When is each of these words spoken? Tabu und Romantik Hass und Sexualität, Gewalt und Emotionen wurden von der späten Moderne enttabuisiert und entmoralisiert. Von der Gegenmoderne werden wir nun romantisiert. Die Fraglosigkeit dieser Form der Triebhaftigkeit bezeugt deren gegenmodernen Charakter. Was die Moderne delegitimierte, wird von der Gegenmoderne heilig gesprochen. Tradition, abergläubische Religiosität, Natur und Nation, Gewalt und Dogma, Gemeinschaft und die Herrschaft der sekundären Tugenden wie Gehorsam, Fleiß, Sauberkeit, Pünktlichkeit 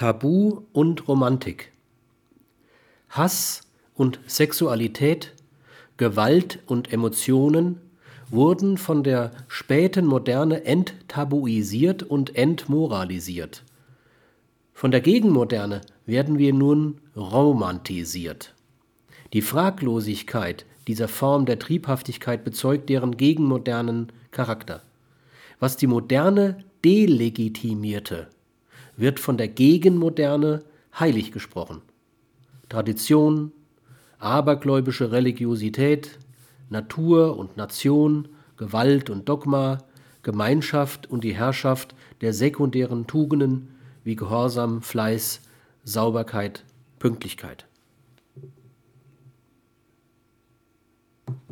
Tabu 0.00 0.62
und 0.72 1.08
Romantik 1.08 1.72
Hass 3.10 3.68
und 3.92 4.18
Sexualität, 4.26 5.34
Gewalt 5.98 6.60
und 6.64 6.90
Emotionen 6.90 7.82
wurden 8.30 8.78
von 8.78 9.04
der 9.04 9.30
späten 9.48 10.06
Moderne 10.06 10.64
enttabuisiert 10.64 12.02
und 12.02 12.34
entmoralisiert. 12.34 13.62
Von 14.72 14.90
der 14.90 15.02
Gegenmoderne 15.02 15.82
werden 16.06 16.38
wir 16.38 16.54
nun 16.54 17.02
romantisiert. 17.14 18.54
Die 19.34 19.42
Fraglosigkeit 19.42 20.64
dieser 20.88 21.08
Form 21.08 21.44
der 21.44 21.58
Triebhaftigkeit 21.58 22.42
bezeugt 22.42 22.88
deren 22.88 23.18
gegenmodernen 23.18 24.10
Charakter. 24.30 24.82
Was 25.58 25.76
die 25.76 25.88
Moderne 25.88 26.64
delegitimierte, 26.86 28.28
wird 29.00 29.18
von 29.18 29.36
der 29.36 29.48
Gegenmoderne 29.48 30.62
heilig 30.98 31.32
gesprochen. 31.32 31.82
Tradition, 32.68 33.52
abergläubische 34.18 35.10
Religiosität, 35.10 36.18
Natur 36.68 37.38
und 37.38 37.56
Nation, 37.56 38.28
Gewalt 38.56 39.10
und 39.10 39.28
Dogma, 39.28 39.78
Gemeinschaft 40.22 41.10
und 41.10 41.24
die 41.24 41.34
Herrschaft 41.34 41.94
der 42.20 42.34
sekundären 42.34 43.06
Tugenden 43.06 43.74
wie 44.04 44.16
Gehorsam, 44.16 44.82
Fleiß, 44.82 45.40
Sauberkeit, 45.84 46.64
Pünktlichkeit 46.98 47.69